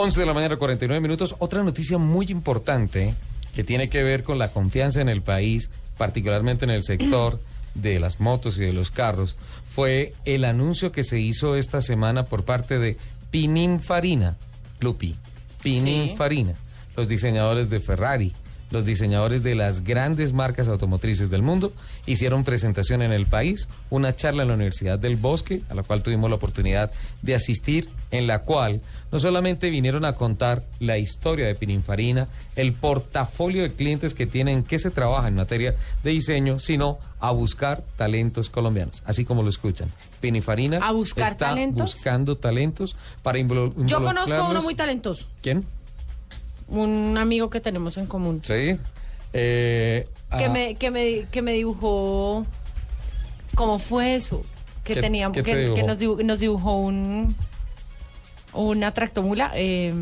11 0.00 0.20
de 0.20 0.24
la 0.24 0.32
mañana, 0.32 0.56
49 0.56 0.98
minutos. 0.98 1.34
Otra 1.40 1.62
noticia 1.62 1.98
muy 1.98 2.24
importante 2.30 3.14
que 3.54 3.64
tiene 3.64 3.90
que 3.90 4.02
ver 4.02 4.22
con 4.22 4.38
la 4.38 4.50
confianza 4.50 5.02
en 5.02 5.10
el 5.10 5.20
país, 5.20 5.68
particularmente 5.98 6.64
en 6.64 6.70
el 6.70 6.84
sector 6.84 7.38
de 7.74 8.00
las 8.00 8.18
motos 8.18 8.56
y 8.56 8.62
de 8.62 8.72
los 8.72 8.90
carros, 8.90 9.36
fue 9.70 10.14
el 10.24 10.46
anuncio 10.46 10.90
que 10.90 11.04
se 11.04 11.20
hizo 11.20 11.54
esta 11.54 11.82
semana 11.82 12.24
por 12.24 12.46
parte 12.46 12.78
de 12.78 12.96
Pininfarina, 13.30 14.38
Lupi, 14.80 15.16
Pininfarina, 15.62 16.54
los 16.96 17.06
diseñadores 17.06 17.68
de 17.68 17.80
Ferrari, 17.80 18.32
los 18.70 18.86
diseñadores 18.86 19.42
de 19.42 19.54
las 19.54 19.84
grandes 19.84 20.32
marcas 20.32 20.68
automotrices 20.68 21.28
del 21.28 21.42
mundo 21.42 21.72
hicieron 22.06 22.44
presentación 22.44 23.02
en 23.02 23.12
el 23.12 23.26
país, 23.26 23.68
una 23.90 24.14
charla 24.14 24.42
en 24.42 24.48
la 24.48 24.54
Universidad 24.54 24.98
del 24.98 25.16
Bosque, 25.16 25.62
a 25.68 25.74
la 25.74 25.82
cual 25.82 26.02
tuvimos 26.02 26.30
la 26.30 26.36
oportunidad 26.36 26.92
de 27.20 27.34
asistir, 27.34 27.90
en 28.10 28.26
la 28.26 28.40
cual 28.44 28.80
no 29.12 29.18
solamente 29.18 29.70
vinieron 29.70 30.04
a 30.04 30.14
contar 30.14 30.62
la 30.78 30.98
historia 30.98 31.46
de 31.46 31.54
Pininfarina, 31.54 32.28
el 32.56 32.72
portafolio 32.72 33.62
de 33.62 33.72
clientes 33.72 34.14
que 34.14 34.26
tienen, 34.26 34.62
que 34.62 34.78
se 34.78 34.90
trabaja 34.90 35.28
en 35.28 35.34
materia 35.34 35.74
de 36.04 36.10
diseño, 36.10 36.58
sino 36.58 36.98
a 37.18 37.30
buscar 37.32 37.82
talentos 37.96 38.48
colombianos, 38.50 39.02
así 39.04 39.24
como 39.24 39.42
lo 39.42 39.48
escuchan. 39.48 39.90
Pininfarina 40.20 40.78
¿A 40.78 40.92
buscar 40.92 41.32
está 41.32 41.48
talentos? 41.48 41.94
buscando 41.94 42.36
talentos 42.36 42.96
para 43.22 43.38
involu- 43.38 43.74
Yo 43.86 44.02
conozco 44.02 44.34
a 44.34 44.48
uno 44.48 44.62
muy 44.62 44.74
talentoso, 44.74 45.26
¿Quién? 45.42 45.64
un 46.68 47.18
amigo 47.18 47.50
que 47.50 47.60
tenemos 47.60 47.96
en 47.98 48.06
común, 48.06 48.40
Sí. 48.44 48.78
Eh, 49.32 50.08
que, 50.38 50.44
ah, 50.44 50.48
me, 50.48 50.74
que, 50.76 50.90
me, 50.90 51.26
que 51.30 51.42
me 51.42 51.52
dibujó, 51.52 52.44
¿cómo 53.54 53.78
fue 53.78 54.14
eso? 54.14 54.42
Que 54.84 54.94
¿Qué- 54.94 55.00
teníamos, 55.00 55.36
que, 55.36 55.42
que 55.42 55.82
nos, 55.82 55.98
nos 56.24 56.38
dibujó 56.38 56.76
un 56.78 57.34
una 58.52 58.92
tractomula. 58.92 59.52
eh, 59.54 59.92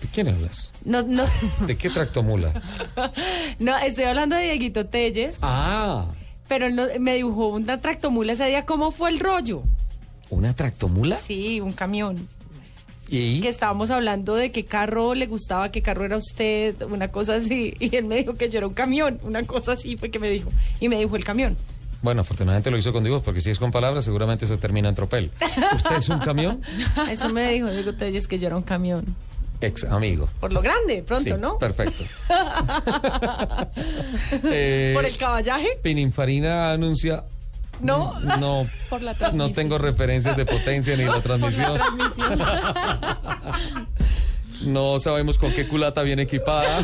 ¿De 0.00 0.08
quién 0.12 0.28
hablas? 0.28 0.72
no, 0.84 1.02
no, 1.02 1.24
¿De 1.66 1.76
qué 1.76 1.88
tractomula? 1.90 2.52
no, 3.58 3.76
estoy 3.78 4.04
hablando 4.04 4.36
de 4.36 4.42
Dieguito 4.44 4.86
Telles, 4.86 5.36
ah, 5.42 6.06
pero 6.48 6.66
él 6.66 6.76
no- 6.76 6.86
me 7.00 7.14
dibujó 7.14 7.48
una 7.48 7.80
tractomula 7.80 8.32
ese 8.34 8.46
día. 8.46 8.64
¿Cómo 8.66 8.90
fue 8.90 9.10
el 9.10 9.18
rollo? 9.20 9.62
¿una 10.30 10.54
tractomula? 10.54 11.16
Sí, 11.16 11.60
un 11.60 11.72
camión. 11.72 12.28
¿Y? 13.08 13.40
que 13.40 13.48
estábamos 13.48 13.92
hablando 13.92 14.34
de 14.34 14.50
qué 14.50 14.64
carro 14.64 15.14
le 15.14 15.26
gustaba, 15.26 15.70
qué 15.70 15.80
carro 15.80 16.04
era 16.04 16.16
usted, 16.16 16.82
una 16.82 17.08
cosa 17.12 17.36
así. 17.36 17.74
Y 17.80 17.94
él 17.94 18.04
me 18.04 18.16
dijo 18.16 18.34
que 18.34 18.50
yo 18.50 18.58
era 18.58 18.66
un 18.66 18.74
camión, 18.74 19.20
una 19.22 19.44
cosa 19.44 19.72
así 19.74 19.96
fue 19.96 20.10
que 20.10 20.18
me 20.18 20.28
dijo. 20.28 20.50
Y 20.80 20.88
me 20.88 20.98
dijo 20.98 21.14
el 21.16 21.24
camión. 21.24 21.56
Bueno, 22.02 22.20
afortunadamente 22.20 22.70
lo 22.70 22.78
hizo 22.78 22.92
con 22.92 23.02
dibujos, 23.02 23.24
porque 23.24 23.40
si 23.40 23.50
es 23.50 23.58
con 23.58 23.70
palabras, 23.72 24.04
seguramente 24.04 24.44
eso 24.44 24.56
termina 24.58 24.88
en 24.88 24.94
tropel. 24.94 25.30
¿Usted 25.74 25.96
es 25.96 26.08
un 26.08 26.18
camión? 26.20 26.62
Eso 27.10 27.28
me 27.30 27.50
dijo 27.52 27.68
Diego 27.70 27.92
Telles 27.94 28.28
que 28.28 28.38
yo 28.38 28.46
era 28.48 28.56
un 28.56 28.62
camión. 28.62 29.04
Ex 29.60 29.84
amigo. 29.84 30.28
Por 30.38 30.52
lo 30.52 30.60
grande, 30.60 31.02
pronto, 31.02 31.34
Sí, 31.34 31.40
¿no? 31.40 31.58
Perfecto. 31.58 32.04
Eh, 34.44 34.92
Por 34.94 35.04
el 35.04 35.16
caballaje, 35.16 35.78
Pininfarina 35.82 36.72
anuncia. 36.72 37.24
¿no? 37.80 38.18
No, 38.20 38.66
Por 38.90 39.02
la 39.02 39.12
no 39.12 39.18
transmisión. 39.18 39.52
tengo 39.54 39.78
referencias 39.78 40.36
de 40.36 40.44
potencia 40.46 40.96
ni 40.96 41.04
la 41.04 41.14
Por 41.14 41.22
transmisión. 41.22 41.78
la 41.78 41.84
transmisión. 41.86 42.38
No 44.64 44.98
sabemos 44.98 45.36
con 45.38 45.52
qué 45.52 45.68
culata 45.68 46.02
viene 46.02 46.22
equipada. 46.22 46.82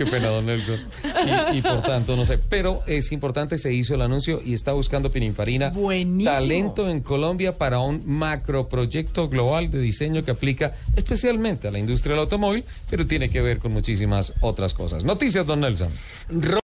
Qué 0.00 0.10
pena, 0.10 0.28
don 0.28 0.46
Nelson. 0.46 0.80
Y, 1.52 1.58
y 1.58 1.60
por 1.60 1.82
tanto, 1.82 2.16
no 2.16 2.24
sé. 2.24 2.38
Pero 2.38 2.82
es 2.86 3.12
importante, 3.12 3.58
se 3.58 3.70
hizo 3.74 3.94
el 3.94 4.00
anuncio 4.00 4.40
y 4.42 4.54
está 4.54 4.72
buscando 4.72 5.10
Pininfarina 5.10 5.68
Buenísimo. 5.68 6.30
talento 6.30 6.88
en 6.88 7.00
Colombia 7.02 7.58
para 7.58 7.80
un 7.80 8.02
macroproyecto 8.06 9.28
global 9.28 9.70
de 9.70 9.78
diseño 9.78 10.24
que 10.24 10.30
aplica 10.30 10.72
especialmente 10.96 11.68
a 11.68 11.70
la 11.70 11.78
industria 11.78 12.14
del 12.14 12.20
automóvil, 12.20 12.64
pero 12.88 13.06
tiene 13.06 13.28
que 13.28 13.42
ver 13.42 13.58
con 13.58 13.72
muchísimas 13.72 14.32
otras 14.40 14.72
cosas. 14.72 15.04
Noticias, 15.04 15.44
don 15.46 15.60
Nelson. 15.60 15.90